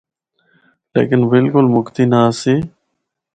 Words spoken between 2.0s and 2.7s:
نہ آسی۔